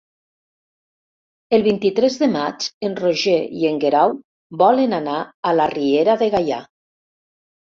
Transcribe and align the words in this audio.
El 1.57 1.65
vint-i-tres 1.67 2.17
de 2.21 2.29
maig 2.35 2.65
en 2.89 2.97
Roger 3.01 3.37
i 3.59 3.69
en 3.73 3.77
Guerau 3.85 4.17
volen 4.65 4.99
anar 5.01 5.19
a 5.51 5.55
la 5.61 5.69
Riera 5.75 6.17
de 6.23 6.33
Gaià. 6.39 6.63